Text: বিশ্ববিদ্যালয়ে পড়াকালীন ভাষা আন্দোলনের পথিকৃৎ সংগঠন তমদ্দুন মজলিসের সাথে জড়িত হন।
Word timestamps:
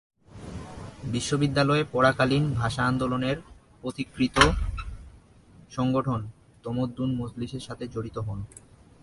বিশ্ববিদ্যালয়ে 1.05 1.83
পড়াকালীন 1.91 2.43
ভাষা 2.53 2.83
আন্দোলনের 2.85 3.37
পথিকৃৎ 3.83 4.37
সংগঠন 5.71 6.19
তমদ্দুন 6.63 7.09
মজলিসের 7.15 7.63
সাথে 7.67 7.85
জড়িত 7.87 8.17
হন। 8.17 8.39